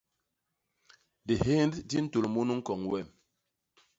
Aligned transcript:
Dihénd 1.27 1.73
di 1.89 1.97
ntôl 2.03 2.25
munu 2.33 2.53
ñkon 2.59 2.81
wem. 2.91 3.07